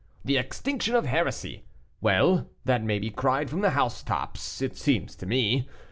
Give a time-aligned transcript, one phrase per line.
[0.25, 1.63] The extinction of heresy.
[2.01, 5.67] Well, that may be cried from the housetops, it seems to me.